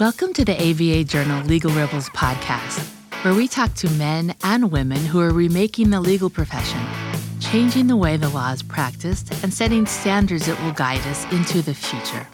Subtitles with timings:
[0.00, 2.88] Welcome to the ABA Journal Legal Rebels podcast,
[3.22, 6.80] where we talk to men and women who are remaking the legal profession,
[7.38, 11.60] changing the way the law is practiced, and setting standards that will guide us into
[11.60, 12.26] the future.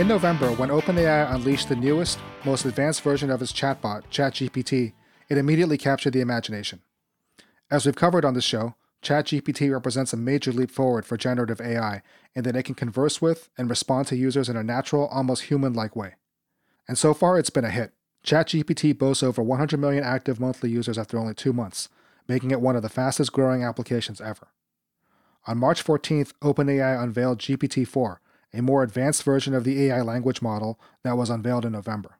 [0.00, 4.92] In November, when OpenAI unleashed the newest, most advanced version of its chatbot, ChatGPT,
[5.28, 6.82] it immediately captured the imagination.
[7.68, 12.02] As we've covered on this show, ChatGPT represents a major leap forward for generative AI
[12.34, 15.72] in that it can converse with and respond to users in a natural, almost human
[15.72, 16.14] like way.
[16.88, 17.92] And so far, it's been a hit.
[18.24, 21.88] ChatGPT boasts over 100 million active monthly users after only two months,
[22.26, 24.48] making it one of the fastest growing applications ever.
[25.46, 28.20] On March 14th, OpenAI unveiled GPT 4,
[28.52, 32.18] a more advanced version of the AI language model that was unveiled in November.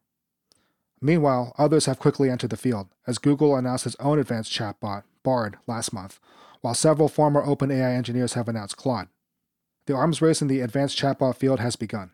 [1.01, 5.59] Meanwhile, others have quickly entered the field, as Google announced its own advanced chatbot, Bard,
[5.67, 6.21] last month,
[6.61, 9.09] while several former OpenAI engineers have announced Claude.
[9.87, 12.11] The arms race in the advanced chatbot field has begun.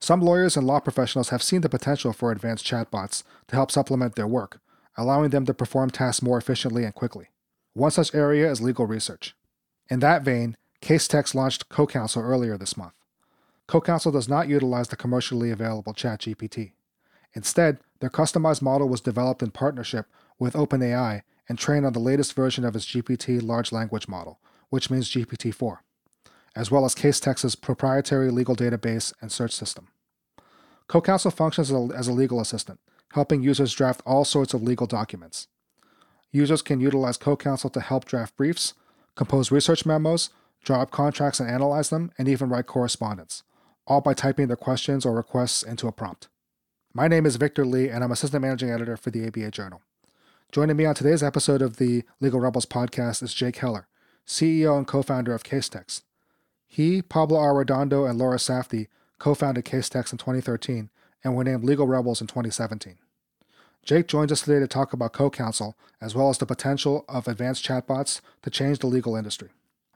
[0.00, 4.16] Some lawyers and law professionals have seen the potential for advanced chatbots to help supplement
[4.16, 4.60] their work,
[4.96, 7.28] allowing them to perform tasks more efficiently and quickly.
[7.72, 9.34] One such area is legal research.
[9.90, 12.94] In that vein, Casetext launched CoCounsel earlier this month.
[13.68, 16.72] CoCounsel does not utilize the commercially available ChatGPT.
[17.34, 20.06] Instead, their customized model was developed in partnership
[20.38, 24.90] with OpenAI and trained on the latest version of its GPT large language model, which
[24.90, 25.82] means GPT 4,
[26.56, 29.88] as well as Case Casetext's proprietary legal database and search system.
[30.88, 32.80] CoCounsel functions as a legal assistant,
[33.12, 35.48] helping users draft all sorts of legal documents.
[36.32, 38.74] Users can utilize CoCounsel to help draft briefs,
[39.14, 40.30] compose research memos,
[40.64, 43.42] draw up contracts and analyze them, and even write correspondence,
[43.86, 46.28] all by typing their questions or requests into a prompt.
[46.92, 49.82] My name is Victor Lee, and I'm Assistant Managing Editor for the ABA Journal.
[50.54, 53.88] Joining me on today's episode of the Legal Rebels podcast is Jake Heller,
[54.24, 56.02] CEO and co founder of Casetext.
[56.68, 58.86] He, Pablo Arredondo, and Laura Safdie
[59.18, 60.90] co founded Casetext in 2013
[61.24, 62.98] and were named Legal Rebels in 2017.
[63.82, 67.26] Jake joins us today to talk about co counsel as well as the potential of
[67.26, 69.48] advanced chatbots to change the legal industry.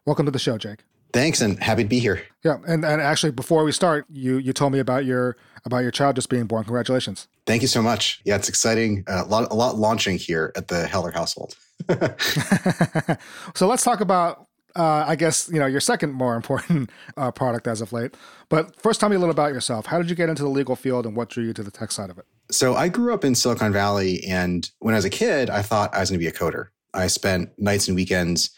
[0.04, 0.80] Welcome to the show, Jake.
[1.12, 2.22] Thanks, and happy to be here.
[2.44, 5.90] Yeah, and, and actually, before we start, you you told me about your about your
[5.90, 6.64] child just being born.
[6.64, 7.28] Congratulations!
[7.46, 8.20] Thank you so much.
[8.24, 9.04] Yeah, it's exciting.
[9.06, 11.56] Uh, a lot a lot launching here at the Heller household.
[13.54, 14.46] so let's talk about.
[14.76, 18.14] Uh, I guess you know your second more important uh, product as of late.
[18.48, 19.86] But first, tell me a little about yourself.
[19.86, 21.90] How did you get into the legal field, and what drew you to the tech
[21.90, 22.26] side of it?
[22.50, 25.94] So I grew up in Silicon Valley, and when I was a kid, I thought
[25.94, 26.68] I was going to be a coder.
[26.94, 28.50] I spent nights and weekends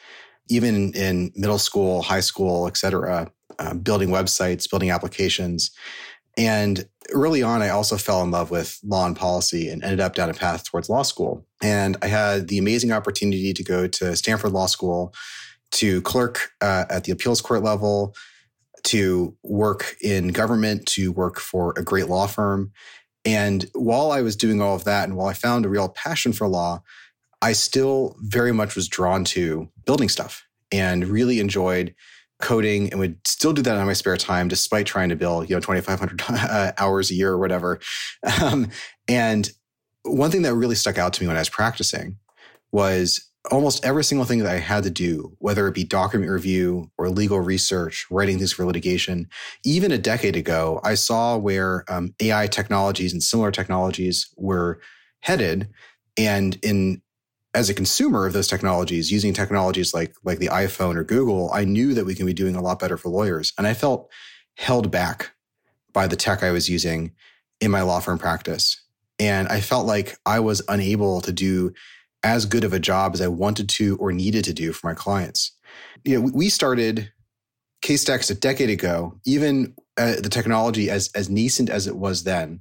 [0.50, 5.71] even in middle school, high school, et cetera, uh, building websites, building applications.
[6.37, 10.15] And early on, I also fell in love with law and policy and ended up
[10.15, 11.47] down a path towards law school.
[11.62, 15.12] And I had the amazing opportunity to go to Stanford Law School
[15.72, 18.15] to clerk uh, at the appeals court level,
[18.84, 22.72] to work in government, to work for a great law firm.
[23.25, 26.32] And while I was doing all of that, and while I found a real passion
[26.32, 26.82] for law,
[27.43, 31.95] I still very much was drawn to building stuff and really enjoyed
[32.41, 35.56] coding and would still do that in my spare time despite trying to build you
[35.56, 37.81] know 2500 uh, hours a year or whatever.
[38.43, 38.71] Um,
[39.09, 39.50] and
[40.03, 42.17] one thing that really stuck out to me when i was practicing
[42.73, 46.91] was almost every single thing that i had to do whether it be document review
[46.97, 49.29] or legal research writing things for litigation
[49.62, 54.81] even a decade ago i saw where um, ai technologies and similar technologies were
[55.21, 55.69] headed.
[56.17, 57.03] And in
[57.55, 61.65] as a consumer of those technologies, using technologies like like the iPhone or Google, I
[61.65, 64.11] knew that we can be doing a lot better for lawyers, and I felt
[64.56, 65.33] held back
[65.93, 67.12] by the tech I was using
[67.61, 68.81] in my law firm practice,
[69.19, 71.72] and I felt like I was unable to do
[72.22, 74.94] as good of a job as I wanted to or needed to do for my
[74.94, 75.53] clients.
[76.05, 77.11] You know, we started
[77.82, 82.61] Casetext a decade ago, even uh, the technology as as nascent as it was then,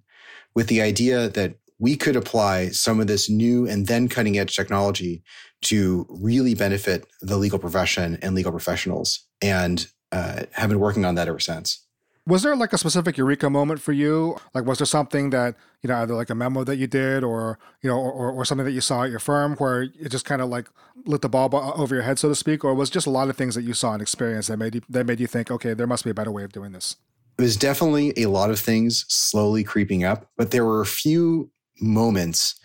[0.55, 4.55] with the idea that we could apply some of this new and then cutting edge
[4.55, 5.23] technology
[5.61, 11.15] to really benefit the legal profession and legal professionals and uh, have been working on
[11.15, 11.85] that ever since.
[12.27, 14.37] Was there like a specific eureka moment for you?
[14.53, 17.57] Like was there something that you know either like a memo that you did or
[17.81, 20.41] you know or, or something that you saw at your firm where it just kind
[20.41, 20.69] of like
[21.05, 22.63] lit the ball over your head so to speak?
[22.63, 24.81] Or was just a lot of things that you saw and experienced that made you
[24.89, 26.97] that made you think okay there must be a better way of doing this
[27.39, 31.49] it was definitely a lot of things slowly creeping up but there were a few
[31.81, 32.59] moments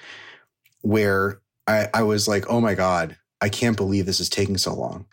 [0.83, 4.75] where I, I was like, oh my God, I can't believe this is taking so
[4.75, 5.07] long.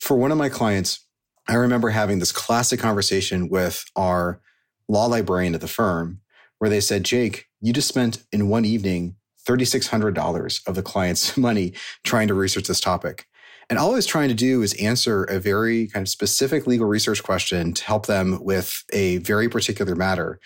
[0.00, 1.06] For one of my clients,
[1.48, 4.40] I remember having this classic conversation with our
[4.88, 6.20] law librarian at the firm
[6.58, 9.16] where they said, Jake, you just spent in one evening
[9.46, 11.72] $3,600 of the client's money
[12.04, 13.26] trying to research this topic.
[13.68, 16.86] And all I was trying to do is answer a very kind of specific legal
[16.86, 20.40] research question to help them with a very particular matter.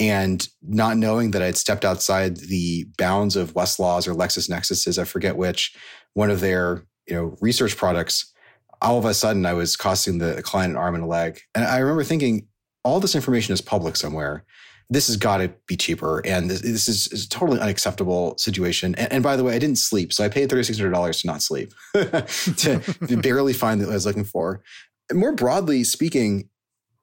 [0.00, 5.36] And not knowing that I'd stepped outside the bounds of Westlaws or LexisNexis's, I forget
[5.36, 5.76] which,
[6.14, 8.32] one of their you know research products,
[8.80, 11.40] all of a sudden I was costing the client an arm and a leg.
[11.54, 12.48] And I remember thinking,
[12.82, 14.44] all this information is public somewhere
[14.90, 16.20] this has got to be cheaper.
[16.26, 18.96] And this, this is, a totally unacceptable situation.
[18.96, 20.12] And, and, by the way, I didn't sleep.
[20.12, 24.62] So I paid $3,600 to not sleep, to barely find what I was looking for.
[25.08, 26.48] And more broadly speaking,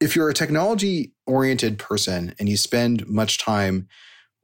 [0.01, 3.88] if you're a technology oriented person and you spend much time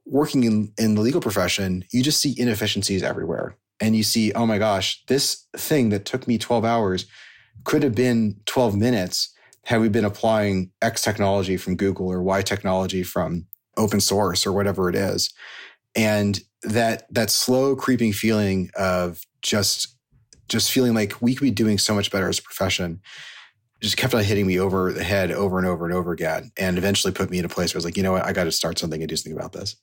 [0.06, 3.56] working in, in the legal profession, you just see inefficiencies everywhere.
[3.80, 7.06] And you see, oh my gosh, this thing that took me 12 hours
[7.64, 9.34] could have been 12 minutes
[9.64, 13.46] had we been applying X technology from Google or Y technology from
[13.76, 15.32] open source or whatever it is.
[15.96, 19.96] And that that slow creeping feeling of just
[20.48, 23.00] just feeling like we could be doing so much better as a profession
[23.84, 26.78] just kept on hitting me over the head over and over and over again and
[26.78, 28.44] eventually put me in a place where I was like, you know what, I got
[28.44, 29.76] to start something and do something about this.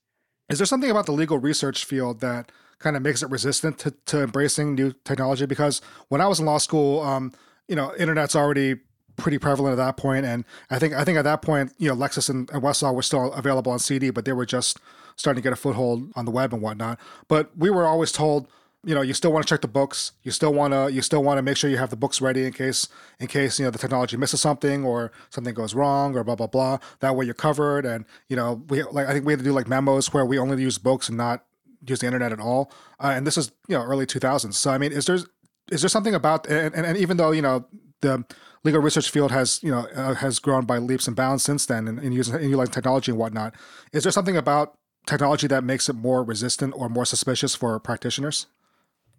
[0.50, 3.92] Is there something about the legal research field that kind of makes it resistant to,
[4.08, 5.46] to embracing new technology?
[5.46, 7.32] Because when I was in law school, um,
[7.68, 8.78] you know, internet's already
[9.18, 10.26] pretty prevalent at that point.
[10.26, 13.04] And I think I think at that point, you know, Lexis and, and Westlaw were
[13.04, 14.80] still available on CD, but they were just
[15.16, 17.00] starting to get a foothold on the web and whatnot.
[17.28, 18.48] But we were always told,
[18.84, 20.14] you know, you still want to check the books.
[20.24, 22.46] You still want to you still want to make sure you have the books ready
[22.46, 22.88] in case
[23.20, 26.48] in case you know the technology misses something or something goes wrong or blah blah
[26.48, 26.80] blah.
[27.00, 27.86] That way you're covered.
[27.86, 30.40] And you know, we like I think we had to do like memos where we
[30.40, 31.46] only use books and not
[31.86, 32.72] use the internet at all.
[33.00, 34.54] Uh, and this is you know early 2000s.
[34.56, 35.20] So I mean, is there
[35.72, 37.68] is there something about and, and, and even though you know
[38.02, 38.26] the
[38.64, 41.88] legal research field has you know uh, has grown by leaps and bounds since then
[41.88, 43.54] in, in using in utilizing technology and whatnot.
[43.94, 44.76] Is there something about
[45.06, 48.48] technology that makes it more resistant or more suspicious for practitioners?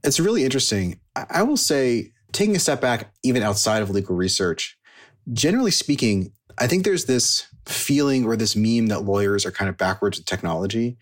[0.05, 1.01] It's really interesting.
[1.15, 4.77] I will say, taking a step back, even outside of legal research,
[5.33, 9.77] generally speaking, I think there's this feeling or this meme that lawyers are kind of
[9.77, 10.97] backwards with technology.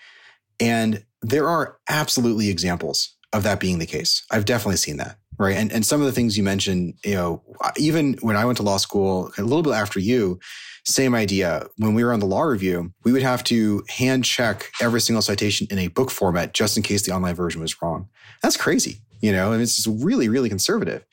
[0.58, 4.24] And there are absolutely examples of that being the case.
[4.30, 5.56] I've definitely seen that right?
[5.56, 7.42] And and some of the things you mentioned, you know,
[7.78, 10.38] even when I went to law school, a little bit after you,
[10.84, 11.66] same idea.
[11.76, 15.22] When we were on the law review, we would have to hand check every single
[15.22, 18.08] citation in a book format just in case the online version was wrong.
[18.42, 21.04] That's crazy, you know, and it's really, really conservative.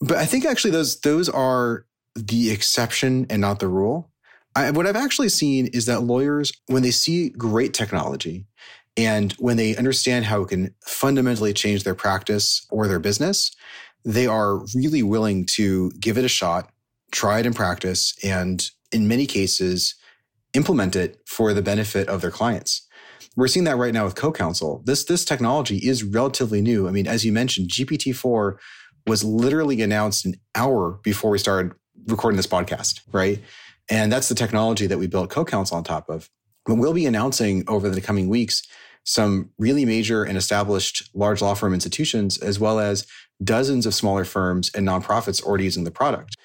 [0.00, 4.10] But I think actually those those are the exception and not the rule.
[4.54, 8.46] I, what I've actually seen is that lawyers, when they see great technology
[8.96, 13.50] and when they understand how it can fundamentally change their practice or their business,
[14.04, 16.70] they are really willing to give it a shot,
[17.12, 19.94] try it in practice, and in many cases,
[20.54, 22.86] implement it for the benefit of their clients.
[23.36, 24.84] We're seeing that right now with CoCounsel.
[24.84, 26.88] This, this technology is relatively new.
[26.88, 28.56] I mean, as you mentioned, GPT-4
[29.06, 31.72] was literally announced an hour before we started
[32.08, 33.40] recording this podcast, right?
[33.88, 36.28] And that's the technology that we built CoCounsel on top of.
[36.66, 38.62] But we'll be announcing over the coming weeks
[39.04, 43.06] some really major and established large law firm institutions, as well as
[43.42, 46.36] dozens of smaller firms and nonprofits already using the product.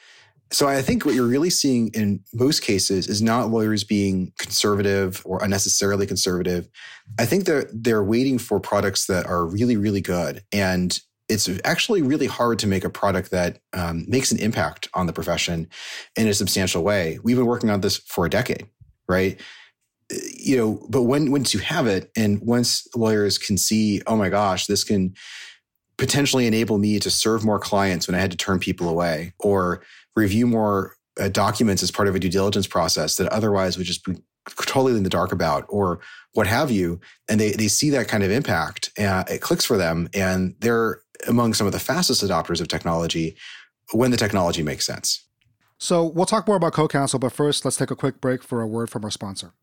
[0.52, 5.22] So I think what you're really seeing in most cases is not lawyers being conservative
[5.26, 6.70] or unnecessarily conservative.
[7.20, 11.00] I think they're they're waiting for products that are really really good, and
[11.30, 15.14] it's actually really hard to make a product that um, makes an impact on the
[15.14, 15.68] profession
[16.16, 17.20] in a substantial way.
[17.22, 18.68] We've been working on this for a decade,
[19.10, 19.40] right?
[20.10, 24.30] you know, but when once you have it, and once lawyers can see, oh my
[24.30, 25.14] gosh, this can
[25.98, 29.84] potentially enable me to serve more clients when I had to turn people away, or
[30.18, 34.04] review more uh, documents as part of a due diligence process that otherwise would just
[34.04, 34.16] be
[34.66, 36.00] totally in the dark about, or
[36.34, 39.78] what have you, and they they see that kind of impact, uh, it clicks for
[39.78, 43.36] them, and they're among some of the fastest adopters of technology
[43.94, 45.26] when the technology makes sense.
[45.80, 48.68] So we'll talk more about CoCounsel, but first, let's take a quick break for a
[48.68, 49.54] word from our sponsor.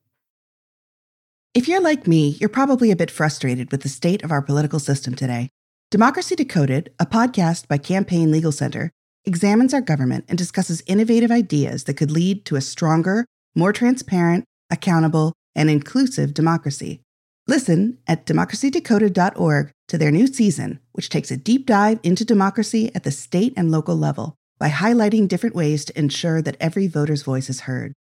[1.54, 4.80] If you're like me, you're probably a bit frustrated with the state of our political
[4.80, 5.50] system today.
[5.90, 8.90] Democracy Decoded, a podcast by Campaign Legal Center,
[9.26, 14.44] examines our government and discusses innovative ideas that could lead to a stronger, more transparent,
[14.70, 17.00] accountable, and inclusive democracy.
[17.46, 23.04] Listen at democracydecoded.org to their new season, which takes a deep dive into democracy at
[23.04, 27.50] the state and local level by highlighting different ways to ensure that every voter's voice
[27.50, 27.92] is heard.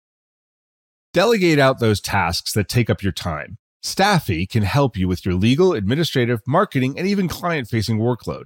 [1.14, 3.58] Delegate out those tasks that take up your time.
[3.82, 8.46] Staffy can help you with your legal, administrative, marketing, and even client facing workload.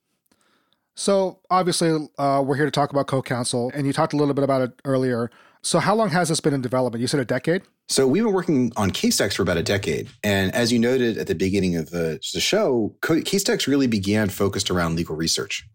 [1.01, 4.43] So, obviously, uh, we're here to talk about CoCounsel, and you talked a little bit
[4.43, 5.31] about it earlier.
[5.63, 7.01] So, how long has this been in development?
[7.01, 7.63] You said a decade?
[7.89, 10.09] So, we've been working on Casetext for about a decade.
[10.23, 14.69] And as you noted at the beginning of the, the show, Casetext really began focused
[14.69, 15.67] around legal research.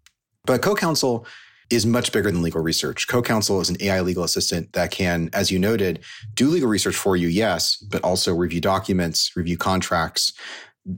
[0.44, 1.26] But CoCounsel
[1.70, 3.08] is much bigger than legal research.
[3.08, 6.04] CoCounsel is an AI legal assistant that can, as you noted,
[6.34, 10.32] do legal research for you, yes, but also review documents, review contracts,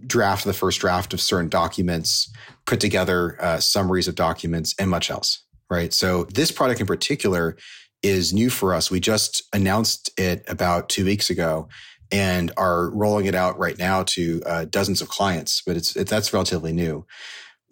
[0.07, 2.33] draft the first draft of certain documents,
[2.67, 5.93] put together uh, summaries of documents, and much else, right?
[5.93, 7.57] So this product in particular
[8.03, 8.91] is new for us.
[8.91, 11.69] We just announced it about two weeks ago
[12.11, 16.09] and are rolling it out right now to uh, dozens of clients, but it's, it,
[16.09, 17.07] that's relatively new.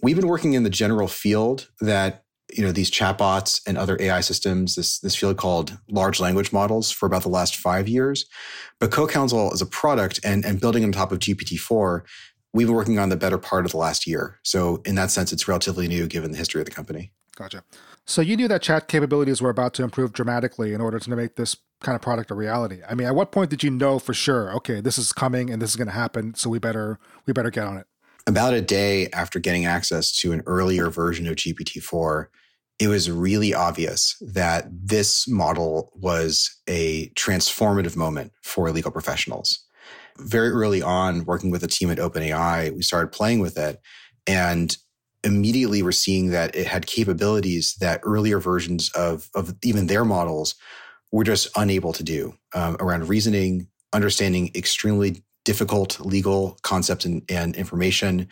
[0.02, 2.25] We've been working in the general field that
[2.56, 6.90] you know these chatbots and other AI systems, this this field called large language models
[6.90, 8.26] for about the last five years.
[8.80, 12.02] But CoCounsel is a product and and building on top of GPT-4,
[12.54, 14.40] we've been working on the better part of the last year.
[14.42, 17.12] So in that sense, it's relatively new given the history of the company.
[17.36, 17.62] Gotcha.
[18.06, 21.36] So you knew that chat capabilities were about to improve dramatically in order to make
[21.36, 22.80] this kind of product a reality.
[22.88, 25.60] I mean, at what point did you know for sure, okay, this is coming and
[25.60, 27.86] this is going to happen, so we better we better get on it?
[28.26, 32.26] about a day after getting access to an earlier version of GPT-4,
[32.78, 39.64] it was really obvious that this model was a transformative moment for legal professionals.
[40.18, 43.80] Very early on, working with a team at OpenAI, we started playing with it
[44.26, 44.76] and
[45.25, 50.54] immediately we're seeing that it had capabilities that earlier versions of, of even their models
[51.12, 57.56] were just unable to do um, around reasoning, understanding extremely difficult legal concepts and, and
[57.56, 58.28] information,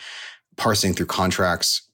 [0.56, 1.88] parsing through contracts,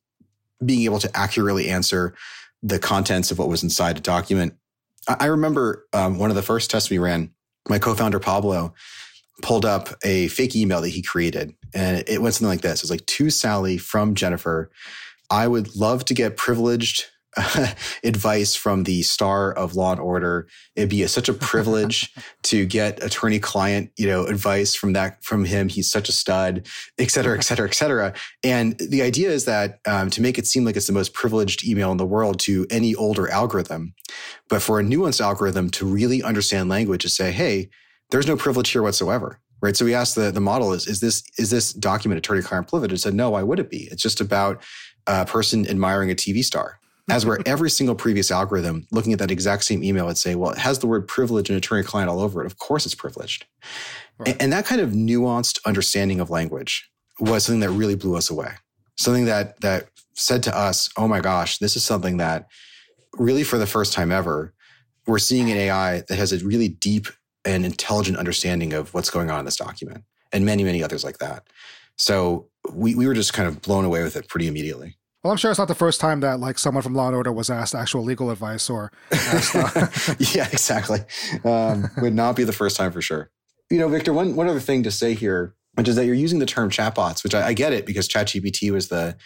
[0.64, 2.14] being able to accurately answer
[2.62, 4.54] the contents of what was inside a document.
[5.08, 7.30] I, remember um, one of the first tests we ran,
[7.68, 8.74] my co founder Pablo
[9.42, 12.84] pulled up a fake email that he created, and it went something like this It
[12.84, 14.70] was like, To Sally from Jennifer,
[15.30, 17.06] I would love to get privileged
[18.04, 20.48] advice from the star of Law and Order.
[20.74, 22.12] It'd be a, such a privilege
[22.44, 25.68] to get attorney client, you know, advice from that from him.
[25.68, 26.66] He's such a stud,
[26.98, 28.14] et cetera, et cetera, et cetera.
[28.42, 31.64] And the idea is that um, to make it seem like it's the most privileged
[31.64, 33.94] email in the world to any older algorithm,
[34.48, 37.68] but for a nuanced algorithm to really understand language to say, hey,
[38.10, 39.76] there's no privilege here whatsoever right?
[39.76, 42.94] So we asked the, the model is, is this, is this document attorney client privilege?
[42.94, 43.88] It said, no, why would it be?
[43.90, 44.62] It's just about
[45.06, 46.79] a person admiring a TV star
[47.10, 50.50] as where every single previous algorithm looking at that exact same email would say, well,
[50.50, 52.46] it has the word privilege and attorney client all over it.
[52.46, 53.46] Of course it's privileged.
[54.18, 54.30] Right.
[54.30, 58.30] And, and that kind of nuanced understanding of language was something that really blew us
[58.30, 58.52] away.
[58.96, 62.46] Something that that said to us, oh my gosh, this is something that
[63.18, 64.54] really for the first time ever,
[65.06, 67.06] we're seeing an AI that has a really deep
[67.44, 71.18] and intelligent understanding of what's going on in this document and many, many others like
[71.18, 71.46] that.
[71.96, 74.96] So we, we were just kind of blown away with it pretty immediately.
[75.22, 77.32] Well, I'm sure it's not the first time that like someone from Law and Order
[77.32, 80.14] was asked actual legal advice or asked, uh...
[80.34, 81.00] yeah, exactly.
[81.44, 83.30] Um, would not be the first time for sure.
[83.70, 86.38] You know, Victor, one one other thing to say here, which is that you're using
[86.38, 89.16] the term chatbots, which I, I get it because ChatGPT was the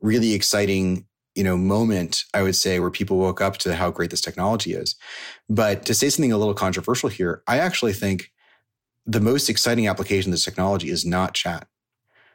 [0.00, 4.10] really exciting you know moment I would say where people woke up to how great
[4.10, 4.96] this technology is.
[5.48, 8.32] But to say something a little controversial here, I actually think
[9.06, 11.68] the most exciting application of this technology is not chat.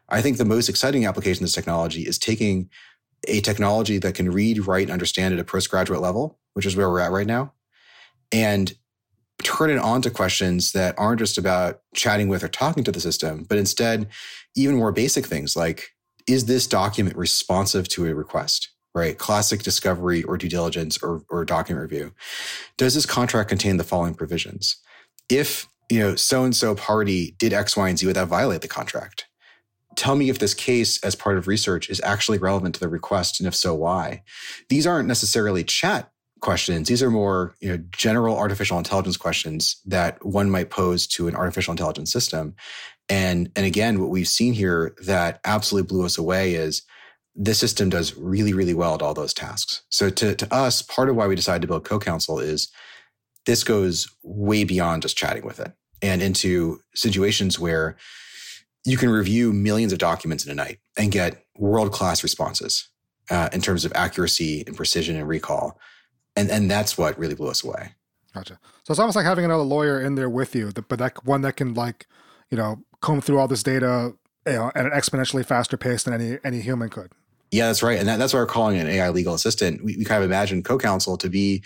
[0.09, 2.69] I think the most exciting application of this technology is taking
[3.27, 6.89] a technology that can read, write, and understand at a postgraduate level, which is where
[6.89, 7.53] we're at right now,
[8.31, 8.73] and
[9.43, 12.99] turn it on to questions that aren't just about chatting with or talking to the
[12.99, 14.07] system, but instead
[14.55, 15.89] even more basic things like
[16.27, 18.69] is this document responsive to a request?
[18.95, 19.17] Right?
[19.17, 22.13] Classic discovery or due diligence or, or document review.
[22.77, 24.77] Does this contract contain the following provisions?
[25.29, 28.67] If you know so and so party did X, Y, and Z, that violate the
[28.67, 29.25] contract?
[29.95, 33.39] Tell me if this case as part of research is actually relevant to the request
[33.39, 34.23] and if so why?
[34.69, 36.89] These aren't necessarily chat questions.
[36.89, 41.35] These are more you know general artificial intelligence questions that one might pose to an
[41.35, 42.55] artificial intelligence system.
[43.09, 46.83] And and again what we've seen here that absolutely blew us away is
[47.35, 49.83] this system does really really well at all those tasks.
[49.89, 52.69] So to, to us part of why we decided to build co-counsel is
[53.45, 55.71] this goes way beyond just chatting with it
[56.01, 57.95] and into situations where
[58.85, 62.89] you can review millions of documents in a night and get world class responses
[63.29, 65.79] uh, in terms of accuracy and precision and recall.
[66.35, 67.93] And, and that's what really blew us away.
[68.33, 68.59] Gotcha.
[68.83, 71.55] So it's almost like having another lawyer in there with you, but that one that
[71.55, 72.07] can like,
[72.49, 74.13] you know, comb through all this data
[74.45, 77.11] you know, at an exponentially faster pace than any any human could.
[77.51, 77.99] Yeah, that's right.
[77.99, 79.83] And that, that's why we're calling an AI legal assistant.
[79.83, 81.63] We, we kind of imagine co-counsel to be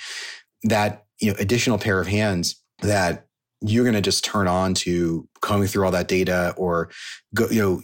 [0.64, 3.27] that you know additional pair of hands that
[3.62, 6.90] you're going to just turn on to combing through all that data or
[7.34, 7.82] go you know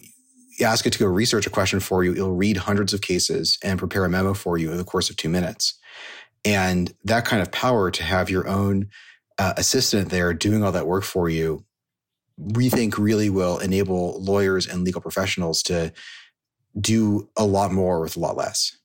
[0.63, 2.13] ask it to go research a question for you.
[2.13, 5.17] It'll read hundreds of cases and prepare a memo for you in the course of
[5.17, 5.79] two minutes.
[6.45, 8.89] And that kind of power to have your own
[9.39, 11.65] uh, assistant there doing all that work for you
[12.37, 15.93] we think really will enable lawyers and legal professionals to
[16.79, 18.77] do a lot more with a lot less.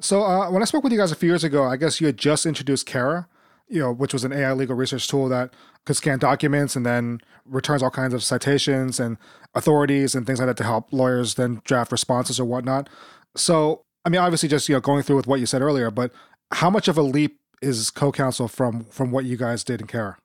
[0.00, 2.06] So uh, when I spoke with you guys a few years ago, I guess you
[2.06, 3.28] had just introduced Kara,
[3.68, 5.52] you know, which was an AI legal research tool that
[5.84, 9.16] could scan documents and then returns all kinds of citations and
[9.54, 12.88] authorities and things like that to help lawyers then draft responses or whatnot.
[13.36, 16.12] So, I mean, obviously, just you know, going through with what you said earlier, but
[16.52, 20.16] how much of a leap is co-counsel from from what you guys did in Kara?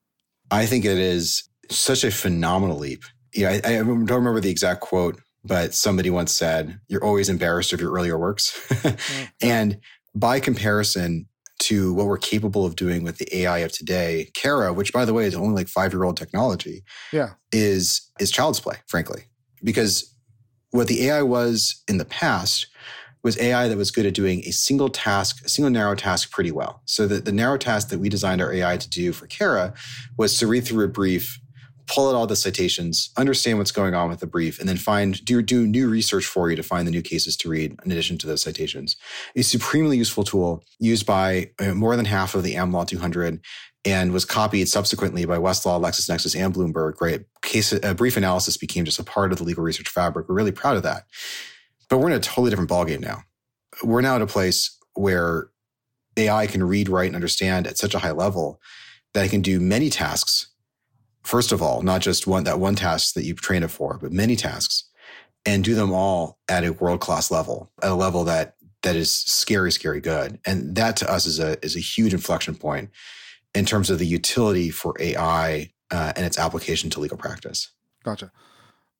[0.52, 3.04] I think it is such a phenomenal leap.
[3.34, 7.74] Yeah, I, I don't remember the exact quote, but somebody once said, You're always embarrassed
[7.74, 8.52] of your earlier works.
[8.70, 9.26] mm-hmm.
[9.42, 9.80] And
[10.16, 11.28] by comparison
[11.60, 15.14] to what we're capable of doing with the AI of today, Kara, which by the
[15.14, 17.32] way is only like five year old technology, yeah.
[17.52, 19.24] is is child's play, frankly.
[19.64, 20.14] Because
[20.72, 22.68] what the AI was in the past
[23.24, 26.52] was AI that was good at doing a single task, a single narrow task pretty
[26.52, 26.82] well.
[26.86, 29.74] So the, the narrow task that we designed our AI to do for Kara
[30.18, 31.40] was to read through a brief
[31.88, 35.24] pull out all the citations, understand what's going on with the brief, and then find
[35.26, 38.18] do do new research for you to find the new cases to read in addition
[38.20, 38.96] to those citations.
[39.36, 43.42] A supremely useful tool used by uh, more than half of the AmLaw 200
[43.86, 47.02] and was copied subsequently by Westlaw, LexisNexis, and Bloomberg.
[47.02, 50.30] Right, case uh, brief analysis became just a part of the legal research fabric.
[50.30, 51.06] We're really proud of that,
[51.90, 53.24] but we're in a totally different ballgame now.
[53.84, 55.50] We're now at a place where
[56.16, 58.62] AI can read, write, and understand at such a high level
[59.14, 60.53] that it can do many tasks
[61.24, 64.12] first of all, not just one that one task that you train it for, but
[64.12, 64.90] many tasks,
[65.46, 69.12] and do them all at a world class level, at a level that that is
[69.12, 70.40] scary, scary good.
[70.46, 72.90] And that to us is a is a huge inflection point
[73.56, 77.72] in terms of the utility for AI uh, and its application to legal practice.
[78.04, 78.32] Gotcha.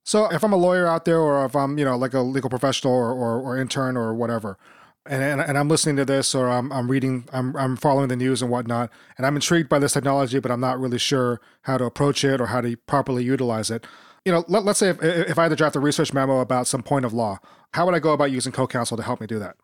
[0.04, 2.50] So if I'm a lawyer out there, or if I'm you know like a legal
[2.50, 4.58] professional or or, or intern or whatever,
[5.06, 8.16] and, and, and I'm listening to this or I'm, I'm reading, I'm, I'm following the
[8.16, 11.78] news and whatnot, and I'm intrigued by this technology, but I'm not really sure how
[11.78, 13.86] to approach it or how to properly utilize it.
[14.24, 16.66] You know, let, let's say if, if I had to draft a research memo about
[16.66, 17.38] some point of law,
[17.72, 19.56] how would I go about using CoCounsel to help me do that?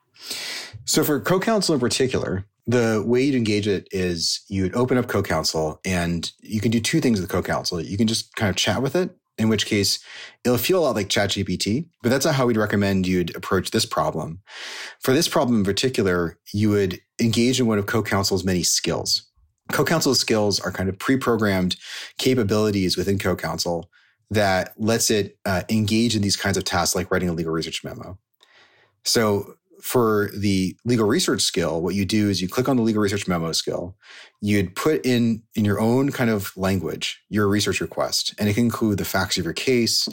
[0.85, 5.79] So for CoCounsel in particular, the way you'd engage it is you'd open up CoCounsel
[5.85, 7.87] and you can do two things with CoCounsel.
[7.87, 9.99] You can just kind of chat with it in which case
[10.45, 13.87] it'll feel a lot like ChatGPT, but that's not how we'd recommend you'd approach this
[13.87, 14.41] problem.
[15.01, 19.27] For this problem in particular, you would engage in one of CoCounsel's many skills.
[19.73, 21.77] CoCounsel's skills are kind of pre-programmed
[22.19, 23.85] capabilities within CoCounsel
[24.31, 27.83] that lets it uh, engage in these kinds of tasks like writing a legal research
[27.83, 28.19] memo.
[29.05, 33.03] So for the legal research skill, what you do is you click on the legal
[33.03, 33.97] research memo skill.
[34.41, 38.65] You'd put in in your own kind of language your research request, and it can
[38.65, 40.09] include the facts of your case.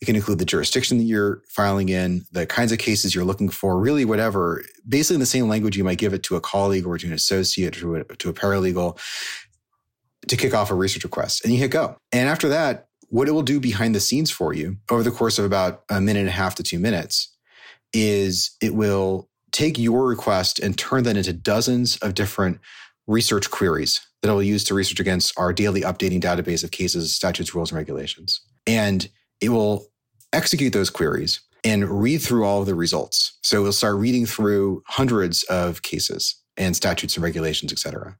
[0.00, 3.48] It can include the jurisdiction that you're filing in, the kinds of cases you're looking
[3.48, 4.64] for, really whatever.
[4.88, 7.12] Basically, in the same language you might give it to a colleague or to an
[7.12, 8.98] associate or to a, to a paralegal
[10.28, 11.96] to kick off a research request, and you hit go.
[12.12, 15.38] And after that, what it will do behind the scenes for you over the course
[15.38, 17.36] of about a minute and a half to two minutes
[17.92, 22.60] is it will take your request and turn that into dozens of different
[23.06, 27.14] research queries that it will use to research against our daily updating database of cases,
[27.14, 28.40] statutes, rules, and regulations.
[28.66, 29.08] And
[29.40, 29.86] it will
[30.32, 33.38] execute those queries and read through all of the results.
[33.42, 38.16] So it'll start reading through hundreds of cases and statutes and regulations, et cetera.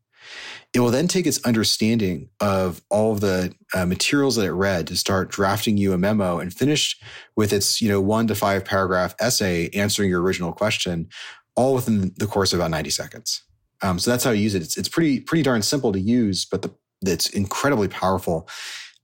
[0.73, 4.87] It will then take its understanding of all of the uh, materials that it read
[4.87, 6.99] to start drafting you a memo and finish
[7.37, 11.09] with its, you know, one to five paragraph essay answering your original question,
[11.57, 13.43] all within the course of about 90 seconds.
[13.83, 14.62] Um, so that's how you use it.
[14.62, 16.71] It's, it's pretty, pretty darn simple to use, but the,
[17.03, 18.49] it's incredibly powerful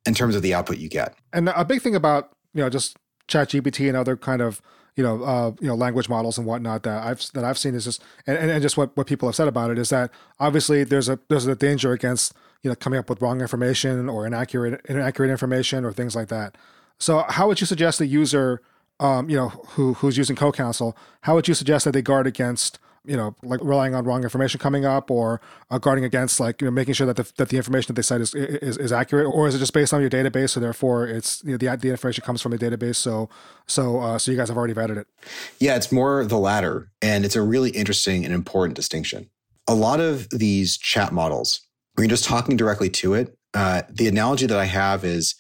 [0.07, 1.15] in terms of the output you get.
[1.33, 2.97] And a big thing about, you know, just
[3.29, 4.63] ChatGPT and other kind of
[4.97, 7.85] you know, uh, you know, language models and whatnot that I've that I've seen is
[7.85, 11.09] just and, and just what, what people have said about it is that obviously there's
[11.09, 12.33] a there's a danger against
[12.63, 16.57] you know coming up with wrong information or inaccurate inaccurate information or things like that.
[16.99, 18.63] So how would you suggest the user,
[18.99, 22.79] um, you know, who who's using CoCounsel, how would you suggest that they guard against
[23.07, 25.41] you know, like relying on wrong information coming up or
[25.71, 28.03] uh, guarding against like, you know, making sure that the, that the information that they
[28.03, 30.51] cite is, is, is accurate or is it just based on your database?
[30.51, 32.97] So therefore it's, you know, the, the information comes from a database.
[32.97, 33.29] So,
[33.67, 35.07] so, uh, so you guys have already vetted it.
[35.59, 36.91] Yeah, it's more the latter.
[37.01, 39.31] And it's a really interesting and important distinction.
[39.69, 41.61] A lot of these chat models,
[41.95, 45.35] when you're just talking directly to it, uh, the analogy that I have is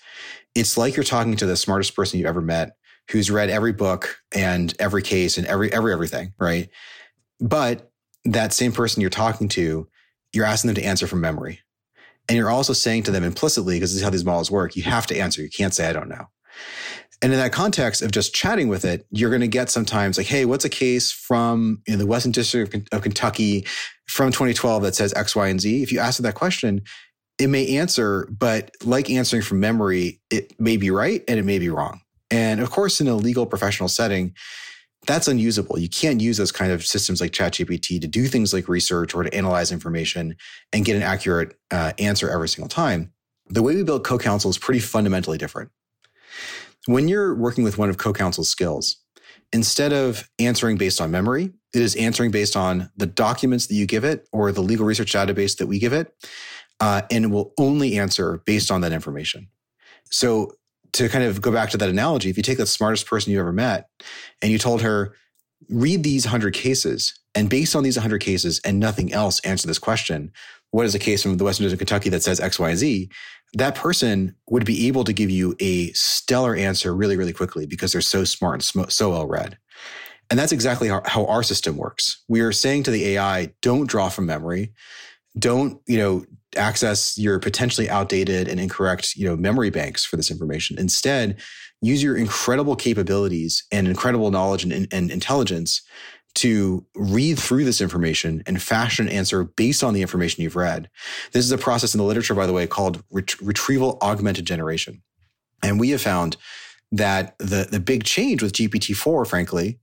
[0.55, 2.76] it's like you're talking to the smartest person you've ever met
[3.11, 6.68] who's read every book and every case and every, every, everything, right?
[7.40, 7.90] But
[8.25, 9.88] that same person you're talking to,
[10.33, 11.61] you're asking them to answer from memory.
[12.29, 14.83] And you're also saying to them implicitly, because this is how these models work, you
[14.83, 15.42] have to answer.
[15.42, 16.27] You can't say, I don't know.
[17.22, 20.27] And in that context of just chatting with it, you're going to get sometimes like,
[20.27, 23.64] hey, what's a case from you know, the Western District of Kentucky
[24.07, 25.83] from 2012 that says X, Y, and Z?
[25.83, 26.83] If you ask it that question,
[27.38, 31.59] it may answer, but like answering from memory, it may be right and it may
[31.59, 32.01] be wrong.
[32.31, 34.35] And of course, in a legal professional setting,
[35.07, 35.79] that's unusable.
[35.79, 39.23] You can't use those kind of systems like ChatGPT to do things like research or
[39.23, 40.37] to analyze information
[40.73, 43.12] and get an accurate uh, answer every single time.
[43.49, 45.71] The way we build CoCounsel is pretty fundamentally different.
[46.87, 48.97] When you're working with one of CoCounsel's skills,
[49.53, 53.87] instead of answering based on memory, it is answering based on the documents that you
[53.87, 56.12] give it or the legal research database that we give it,
[56.81, 59.49] uh, and it will only answer based on that information.
[60.11, 60.53] So
[60.92, 63.40] to kind of go back to that analogy, if you take the smartest person you
[63.40, 63.88] ever met
[64.42, 65.14] and you told her,
[65.68, 69.79] read these 100 cases, and based on these 100 cases and nothing else, answer this
[69.79, 70.33] question
[70.70, 73.09] what is a case from the Western District of Kentucky that says X, Y, Z?
[73.55, 77.92] That person would be able to give you a stellar answer really, really quickly because
[77.92, 79.57] they're so smart and so well read.
[80.29, 82.22] And that's exactly how, how our system works.
[82.29, 84.72] We are saying to the AI, don't draw from memory.
[85.38, 90.31] Don't, you know, access your potentially outdated and incorrect, you know, memory banks for this
[90.31, 90.79] information.
[90.79, 91.40] Instead,
[91.83, 95.83] use your incredible capabilities and incredible knowledge and, and intelligence
[96.37, 100.90] to read through this information and fashion an answer based on the information you've read.
[101.33, 105.03] This is a process in the literature, by the way, called ret- retrieval augmented generation.
[105.62, 106.37] And we have found
[106.92, 109.79] that the, the big change with GPT-4, frankly,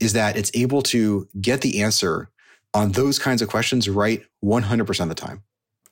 [0.00, 2.30] is that it's able to get the answer
[2.72, 5.42] on those kinds of questions right 100% of the time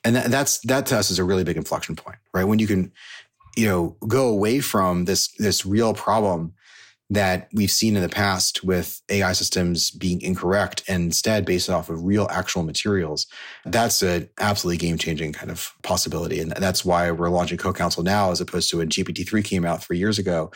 [0.05, 2.45] and that, that's that to us is a really big inflection point, right?
[2.45, 2.93] When you can,
[3.57, 6.55] you know, go away from this this real problem
[7.11, 11.89] that we've seen in the past with AI systems being incorrect and instead based off
[11.89, 13.27] of real actual materials.
[13.65, 16.39] That's an absolutely game changing kind of possibility.
[16.39, 19.83] And that's why we're launching Co CoCounsel now as opposed to when GPT-3 came out
[19.83, 20.51] three years ago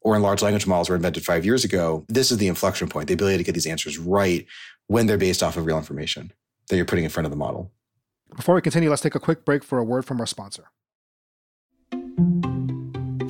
[0.00, 2.06] or when large language models were invented five years ago.
[2.08, 4.46] This is the inflection point, the ability to get these answers right
[4.86, 6.32] when they're based off of real information
[6.68, 7.70] that you're putting in front of the model.
[8.36, 10.64] Before we continue, let's take a quick break for a word from our sponsor.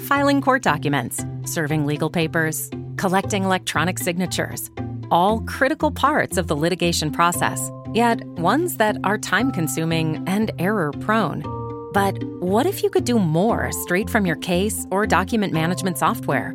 [0.01, 4.71] Filing court documents, serving legal papers, collecting electronic signatures,
[5.11, 10.93] all critical parts of the litigation process, yet ones that are time consuming and error
[11.01, 11.43] prone.
[11.93, 16.55] But what if you could do more straight from your case or document management software?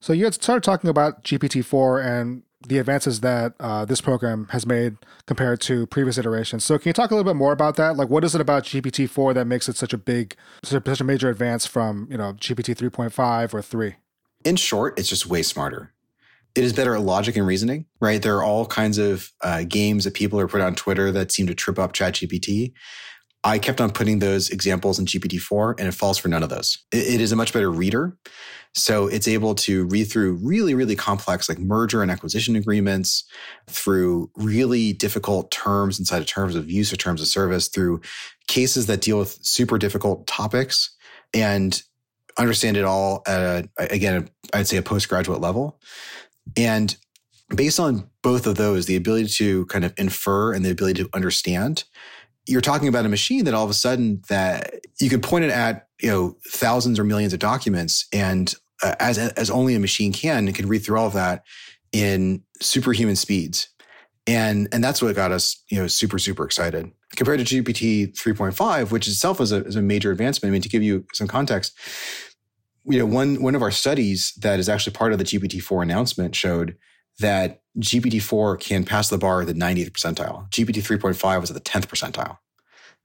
[0.00, 4.66] So you had started talking about GPT-4 and the advances that uh, this program has
[4.66, 6.64] made compared to previous iterations.
[6.64, 7.96] So can you talk a little bit more about that?
[7.96, 10.34] Like, what is it about GPT-4 that makes it such a big,
[10.64, 13.94] such a major advance from you know GPT 3.5 or 3?
[14.44, 15.92] In short, it's just way smarter.
[16.54, 18.20] It is better at logic and reasoning, right?
[18.20, 21.46] There are all kinds of uh, games that people are put on Twitter that seem
[21.46, 22.72] to trip up ChatGPT.
[23.44, 26.78] I kept on putting those examples in GPT-4 and it falls for none of those.
[26.92, 28.16] it, it is a much better reader.
[28.74, 33.24] So it's able to read through really, really complex like merger and acquisition agreements,
[33.66, 38.00] through really difficult terms inside of terms of use or terms of service, through
[38.46, 40.94] cases that deal with super difficult topics
[41.34, 41.82] and
[42.38, 45.80] understand it all at a, again, I'd say a postgraduate level.
[46.56, 46.96] And
[47.54, 51.10] based on both of those, the ability to kind of infer and the ability to
[51.14, 51.84] understand,
[52.48, 55.50] you're talking about a machine that all of a sudden that you could point it
[55.50, 60.12] at you know thousands or millions of documents and uh, as as only a machine
[60.12, 61.44] can it can read through all of that
[61.92, 63.68] in superhuman speeds.
[64.26, 66.90] And and that's what got us you know super super excited.
[67.16, 70.68] Compared to gpt 3.5 which itself is a, is a major advancement i mean to
[70.68, 71.72] give you some context
[72.84, 76.36] you know one one of our studies that is actually part of the gpt-4 announcement
[76.36, 76.76] showed
[77.18, 80.50] that GPT-4 can pass the bar at the 90th percentile.
[80.50, 82.38] GPT 3.5 was at the 10th percentile,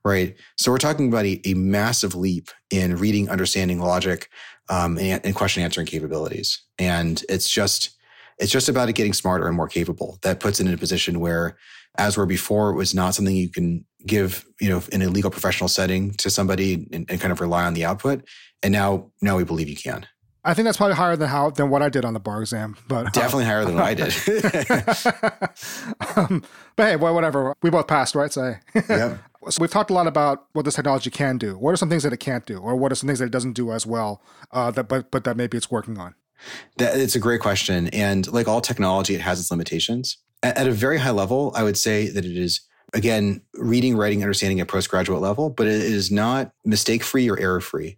[0.03, 0.35] right?
[0.57, 4.29] So we're talking about a, a massive leap in reading, understanding, logic,
[4.69, 6.61] um, and, and question answering capabilities.
[6.79, 7.97] And it's just
[8.39, 10.17] it's just about it getting smarter and more capable.
[10.21, 11.57] That puts it in a position where,
[11.97, 15.31] as where before, it was not something you can give, you know, in a legal
[15.31, 18.27] professional setting to somebody and, and kind of rely on the output.
[18.61, 20.07] And now, now we believe you can.
[20.45, 22.75] I think that's probably higher than how than what I did on the bar exam,
[22.87, 24.13] but uh, definitely higher than what I did.
[26.17, 26.43] um,
[26.75, 27.55] but hey, well, whatever.
[27.61, 28.31] We both passed, right?
[28.31, 29.19] So, yep.
[29.49, 31.57] So we've talked a lot about what this technology can do.
[31.57, 33.31] What are some things that it can't do, or what are some things that it
[33.31, 34.21] doesn't do as well?
[34.51, 36.15] Uh, that but but that maybe it's working on.
[36.77, 40.17] That, it's a great question, and like all technology, it has its limitations.
[40.41, 42.59] At, at a very high level, I would say that it is
[42.93, 47.61] again reading, writing, understanding at postgraduate level, but it is not mistake free or error
[47.61, 47.97] free.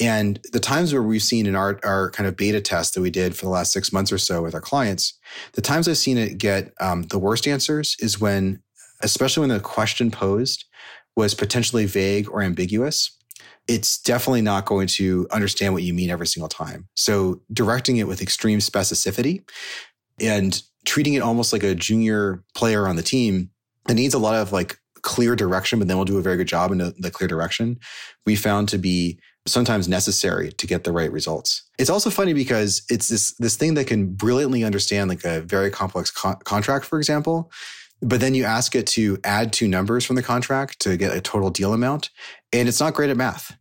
[0.00, 3.10] And the times where we've seen in our, our kind of beta test that we
[3.10, 5.18] did for the last six months or so with our clients,
[5.54, 8.62] the times I've seen it get um, the worst answers is when,
[9.00, 10.64] especially when the question posed
[11.16, 13.16] was potentially vague or ambiguous.
[13.66, 16.88] It's definitely not going to understand what you mean every single time.
[16.94, 19.42] So directing it with extreme specificity
[20.20, 23.50] and treating it almost like a junior player on the team
[23.88, 26.48] it needs a lot of like clear direction, but then we'll do a very good
[26.48, 27.78] job in the, the clear direction.
[28.26, 31.62] We found to be sometimes necessary to get the right results.
[31.78, 35.70] It's also funny because it's this this thing that can brilliantly understand like a very
[35.70, 37.50] complex co- contract, for example.
[38.00, 41.20] But then you ask it to add two numbers from the contract to get a
[41.20, 42.10] total deal amount,
[42.52, 43.56] and it's not great at math.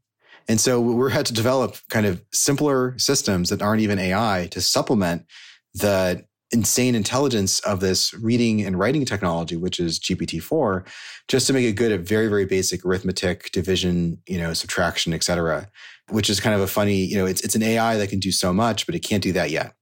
[0.48, 4.62] And so we're had to develop kind of simpler systems that aren't even AI to
[4.62, 5.26] supplement
[5.74, 10.88] the insane intelligence of this reading and writing technology, which is GPT-4,
[11.28, 15.24] just to make it good at very, very basic arithmetic, division, you know, subtraction, et
[15.24, 15.68] cetera,
[16.10, 18.32] which is kind of a funny, you know, it's, it's an AI that can do
[18.32, 19.74] so much, but it can't do that yet.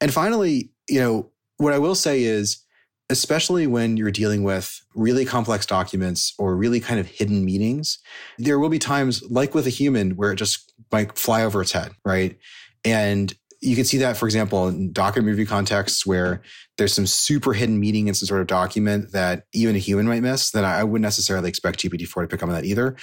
[0.00, 2.64] And finally, you know, what I will say is,
[3.10, 7.98] especially when you're dealing with really complex documents or really kind of hidden meanings,
[8.38, 11.72] there will be times like with a human where it just might fly over its
[11.72, 12.38] head, right?
[12.82, 13.32] And
[13.64, 16.42] you can see that, for example, in document review contexts where
[16.76, 20.22] there's some super hidden meaning in some sort of document that even a human might
[20.22, 22.94] miss, then I wouldn't necessarily expect GPT-4 to pick up on that either.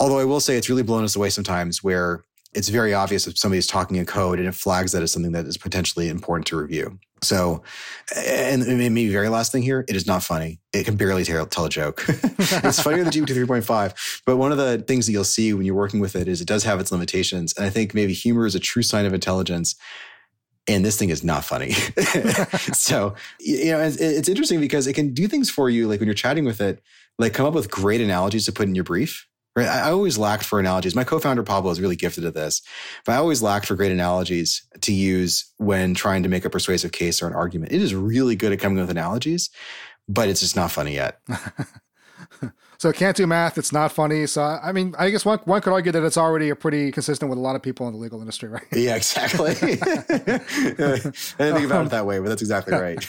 [0.00, 3.38] Although I will say it's really blown us away sometimes where it's very obvious if
[3.38, 6.56] somebody's talking in code and it flags that as something that is potentially important to
[6.56, 6.98] review.
[7.22, 7.62] So,
[8.16, 10.58] and maybe very last thing here, it is not funny.
[10.72, 12.04] It can barely tell, tell a joke.
[12.08, 14.22] it's funnier than GPT 3.5.
[14.26, 16.48] But one of the things that you'll see when you're working with it is it
[16.48, 17.54] does have its limitations.
[17.56, 19.76] And I think maybe humor is a true sign of intelligence.
[20.66, 21.72] And this thing is not funny.
[22.72, 26.08] so, you know, it's, it's interesting because it can do things for you, like when
[26.08, 26.82] you're chatting with it,
[27.18, 29.68] like come up with great analogies to put in your brief Right.
[29.68, 30.94] I always lacked for analogies.
[30.94, 32.62] My co-founder Pablo is really gifted at this,
[33.04, 36.92] but I always lacked for great analogies to use when trying to make a persuasive
[36.92, 37.72] case or an argument.
[37.72, 39.50] It is really good at coming with analogies,
[40.08, 41.20] but it's just not funny yet.
[42.82, 43.58] So can't do math.
[43.58, 44.26] It's not funny.
[44.26, 47.28] So I mean, I guess one one could argue that it's already a pretty consistent
[47.28, 48.64] with a lot of people in the legal industry, right?
[48.72, 49.50] Yeah, exactly.
[49.52, 50.40] I
[50.88, 53.08] didn't think about it that way, but that's exactly right.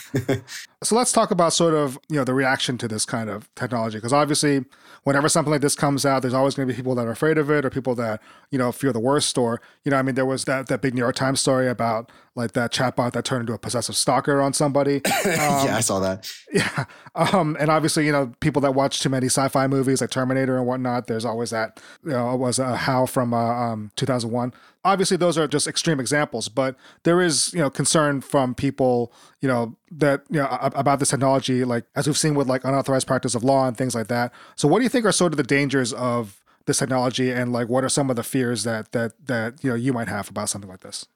[0.84, 3.98] so let's talk about sort of you know the reaction to this kind of technology,
[3.98, 4.64] because obviously,
[5.04, 7.38] whenever something like this comes out, there's always going to be people that are afraid
[7.38, 8.20] of it, or people that
[8.54, 10.94] you know fear the worst, or you know, I mean, there was that that big
[10.94, 14.52] New York Times story about like that chatbot that turned into a possessive stalker on
[14.52, 15.04] somebody.
[15.04, 16.32] Um, yeah, I saw that.
[16.52, 16.84] Yeah,
[17.16, 20.68] um, and obviously, you know, people that watch too many sci-fi movies like Terminator and
[20.68, 21.82] whatnot, there's always that.
[22.04, 24.54] You know, it was a HAL from uh, um, 2001.
[24.84, 29.48] Obviously, those are just extreme examples, but there is you know concern from people you
[29.48, 33.34] know that you know about this technology, like as we've seen with like unauthorized practice
[33.34, 34.32] of law and things like that.
[34.54, 37.68] So, what do you think are sort of the dangers of this technology, and like
[37.68, 40.48] what are some of the fears that that that you know you might have about
[40.48, 41.06] something like this?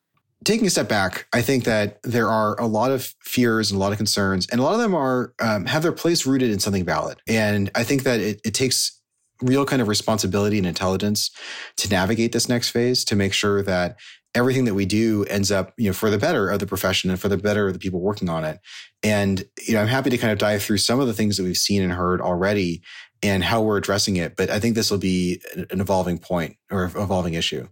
[0.45, 3.81] taking a step back, I think that there are a lot of fears and a
[3.81, 6.59] lot of concerns, and a lot of them are um, have their place rooted in
[6.59, 7.21] something valid.
[7.27, 9.01] And I think that it, it takes
[9.43, 11.31] real kind of responsibility and intelligence
[11.77, 13.97] to navigate this next phase to make sure that
[14.35, 17.21] everything that we do ends up, you know, for the better of the profession and
[17.21, 18.59] for the better of the people working on it.
[19.03, 21.45] And, you know, I'm happy to kind of dive through some of the things that
[21.45, 22.83] we've seen and heard already
[23.23, 24.37] and how we're addressing it.
[24.37, 27.69] But I think this will be an evolving point or evolving issue.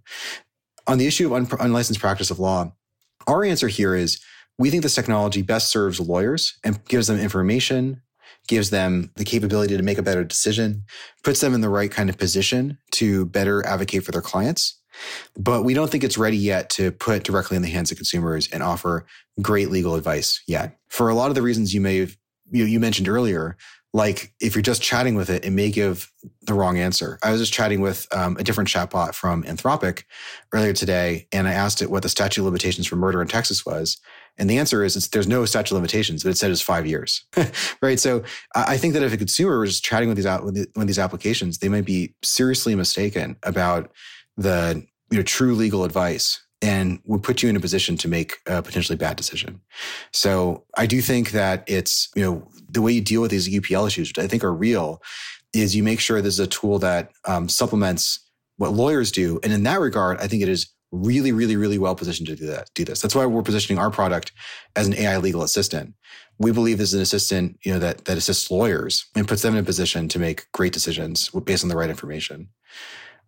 [0.87, 2.73] On the issue of un- unlicensed practice of law,
[3.27, 4.21] our answer here is
[4.59, 8.03] we think this technology best serves lawyers and gives them information,
[8.49, 10.85] gives them the capability to make a better decision,
[11.23, 14.81] puts them in the right kind of position to better advocate for their clients.
[15.37, 18.49] But we don't think it's ready yet to put directly in the hands of consumers
[18.51, 19.05] and offer
[19.43, 20.79] great legal advice yet.
[20.89, 22.17] For a lot of the reasons you may have
[22.51, 23.57] you, you mentioned earlier,
[23.97, 27.19] like if you're just chatting with it, it may give the wrong answer.
[27.23, 30.03] I was just chatting with um, a different chatbot from Anthropic
[30.53, 33.65] earlier today, and I asked it what the statute of limitations for murder in Texas
[33.65, 33.97] was.
[34.37, 37.25] And the answer is there's no statute of limitations, but it said it's five years,
[37.81, 37.99] right?
[37.99, 38.23] So
[38.55, 41.87] I think that if a consumer was chatting with these with these applications, they might
[41.87, 43.91] be seriously mistaken about
[44.37, 48.39] the you know true legal advice and would put you in a position to make
[48.47, 49.61] a potentially bad decision.
[50.13, 53.87] So I do think that it's, you know, the way you deal with these UPL
[53.87, 55.03] issues, which I think are real,
[55.53, 58.21] is you make sure this is a tool that um, supplements
[58.57, 59.39] what lawyers do.
[59.43, 62.47] And in that regard, I think it is really, really, really well positioned to do
[62.47, 62.71] that.
[62.75, 63.01] Do this.
[63.01, 64.33] That's why we're positioning our product
[64.77, 65.95] as an AI legal assistant.
[66.39, 69.55] We believe this is an assistant, you know, that that assists lawyers and puts them
[69.55, 72.49] in a position to make great decisions based on the right information.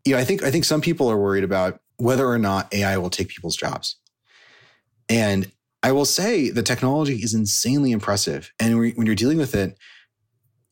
[0.04, 2.96] You know, I think I think some people are worried about whether or not AI
[2.96, 3.96] will take people's jobs.
[5.08, 8.52] And I will say the technology is insanely impressive.
[8.58, 9.76] And when you're dealing with it,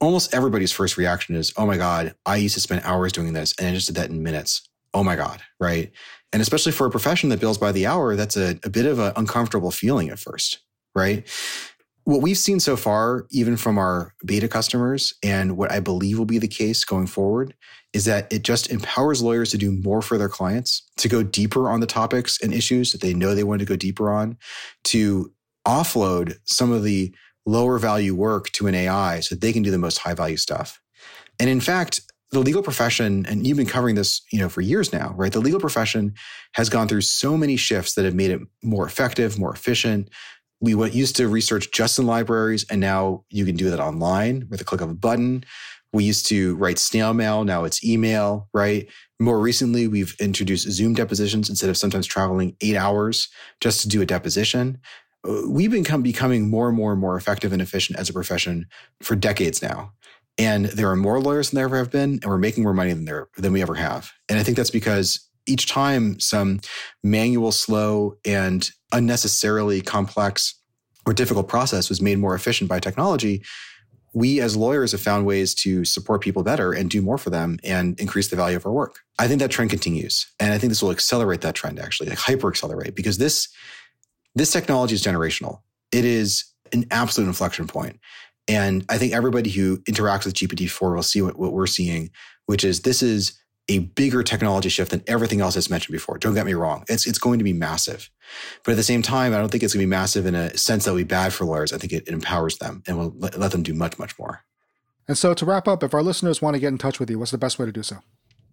[0.01, 3.55] almost everybody's first reaction is, oh my God, I used to spend hours doing this
[3.59, 4.69] and I just did that in minutes.
[4.93, 5.93] Oh my God, right?
[6.33, 8.99] And especially for a profession that bills by the hour, that's a, a bit of
[8.99, 10.61] an uncomfortable feeling at first,
[10.95, 11.27] right?
[12.07, 16.25] What we've seen so far, even from our beta customers, and what I believe will
[16.25, 17.53] be the case going forward,
[17.93, 21.69] is that it just empowers lawyers to do more for their clients, to go deeper
[21.69, 24.39] on the topics and issues that they know they want to go deeper on,
[24.85, 25.33] to
[25.67, 27.13] offload some of the
[27.45, 30.37] lower value work to an AI so that they can do the most high value
[30.37, 30.81] stuff.
[31.41, 34.93] And in fact, the legal profession, and you've been covering this, you know, for years
[34.93, 35.33] now, right?
[35.33, 36.15] The legal profession
[36.53, 40.11] has gone through so many shifts that have made it more effective, more efficient.
[40.61, 44.47] We went used to research just in libraries, and now you can do that online
[44.51, 45.45] with a click of a button.
[45.93, 48.89] We used to write snail mail, now it's email, right?
[49.19, 53.29] More recently, we've introduced Zoom depositions instead of sometimes traveling eight hours
[53.61, 54.79] just to do a deposition
[55.27, 58.67] uh, we've become becoming more and more and more effective and efficient as a profession
[59.03, 59.93] for decades now.
[60.39, 62.93] And there are more lawyers than there ever have been, and we're making more money
[62.93, 64.13] than there than we ever have.
[64.29, 66.61] And I think that's because each time some
[67.03, 70.55] manual, slow, and unnecessarily complex
[71.07, 73.43] or difficult process was made more efficient by technology,
[74.13, 77.59] we as lawyers have found ways to support people better and do more for them
[77.63, 79.01] and increase the value of our work.
[79.19, 80.27] I think that trend continues.
[80.41, 83.49] And I think this will accelerate that trend actually, like hyper accelerate, because this
[84.35, 85.61] this technology is generational.
[85.93, 87.99] It is an absolute inflection point.
[88.49, 92.11] And I think everybody who interacts with GPT-4 will see what, what we're seeing,
[92.47, 96.19] which is this is a bigger technology shift than everything else that's mentioned before.
[96.19, 96.85] Don't get me wrong.
[96.89, 98.11] It's, it's going to be massive.
[98.65, 100.57] But at the same time, I don't think it's going to be massive in a
[100.57, 101.73] sense that will be bad for lawyers.
[101.73, 104.43] I think it, it empowers them and will let, let them do much, much more.
[105.09, 107.19] And so to wrap up, if our listeners want to get in touch with you,
[107.19, 107.99] what's the best way to do so?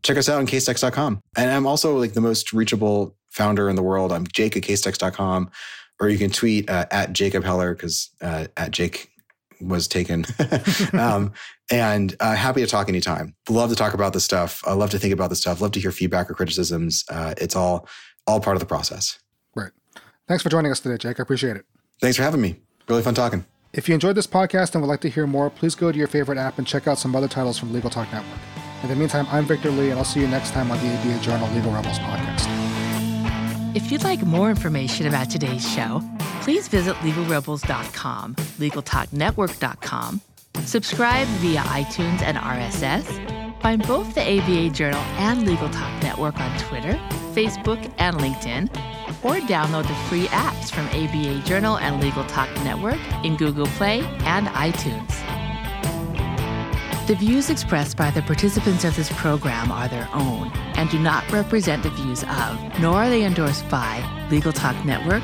[0.04, 1.22] Check us out on casetext.com.
[1.38, 4.12] And I'm also like the most reachable founder in the world.
[4.12, 5.50] I'm Jake at casetext.com
[6.00, 9.10] or you can tweet uh, at Jacob Heller because uh, at Jake
[9.68, 10.26] was taken.
[10.94, 11.34] um,
[11.72, 13.36] and uh, happy to talk anytime.
[13.50, 14.62] Love to talk about this stuff.
[14.66, 15.62] I love to think about this stuff.
[15.62, 17.04] Love to hear feedback or criticisms.
[17.10, 17.88] Uh, it's all
[18.26, 19.20] all part of the process.
[19.56, 19.72] Right.
[20.28, 21.20] Thanks for joining us today, Jake.
[21.20, 21.66] I appreciate it.
[22.00, 22.58] Thanks for having me.
[22.88, 23.46] Really fun talking.
[23.74, 26.08] If you enjoyed this podcast and would like to hear more, please go to your
[26.08, 28.40] favorite app and check out some other titles from Legal Talk Network.
[28.84, 31.24] In the meantime, I'm Victor Li, and I'll see you next time on the ABA
[31.24, 32.46] Journal Legal Rebels podcast.
[33.76, 36.04] If you'd like more information about today's show,
[36.44, 40.22] please visit legalrebels.com, legaltalknetwork.com,
[40.66, 46.60] subscribe via iTunes and RSS, find both the ABA Journal and Legal Talk Network on
[46.60, 47.00] Twitter,
[47.34, 48.64] Facebook, and LinkedIn,
[49.24, 54.02] or download the free apps from ABA Journal and Legal Talk Network in Google Play
[54.26, 55.12] and iTunes.
[57.08, 61.30] The views expressed by the participants of this program are their own and do not
[61.32, 65.24] represent the views of, nor are they endorsed by, Legal Talk Network,